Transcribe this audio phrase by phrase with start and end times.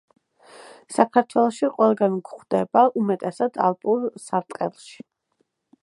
[0.95, 5.07] საქართველოში ყველგან გვხვდება, უმეტესად ალპურ სარტყელში.